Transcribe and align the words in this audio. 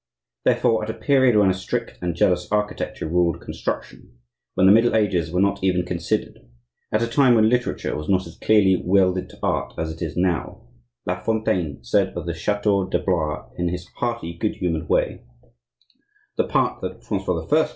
Therefore, 0.45 0.83
at 0.83 0.89
a 0.89 0.95
period 0.95 1.35
when 1.35 1.51
a 1.51 1.53
strict 1.53 1.99
and 2.01 2.15
jealous 2.15 2.51
architecture 2.51 3.07
ruled 3.07 3.39
construction, 3.39 4.17
when 4.55 4.65
the 4.65 4.71
Middle 4.71 4.95
Ages 4.95 5.29
were 5.31 5.41
not 5.43 5.63
even 5.63 5.85
considered, 5.85 6.39
at 6.91 7.03
a 7.03 7.07
time 7.07 7.35
when 7.35 7.49
literature 7.51 7.95
was 7.95 8.09
not 8.09 8.25
as 8.25 8.35
clearly 8.39 8.81
welded 8.83 9.29
to 9.29 9.39
art 9.43 9.75
as 9.77 9.91
it 9.91 10.01
is 10.01 10.17
now, 10.17 10.63
La 11.05 11.19
Fontaine 11.21 11.83
said 11.83 12.17
of 12.17 12.25
the 12.25 12.33
chateau 12.33 12.87
de 12.89 12.97
Blois, 12.97 13.45
in 13.59 13.67
his 13.69 13.85
hearty, 13.97 14.35
good 14.35 14.55
humored 14.55 14.89
way: 14.89 15.23
"The 16.35 16.47
part 16.47 16.81
that 16.81 17.03
Francois 17.03 17.45
I. 17.53 17.69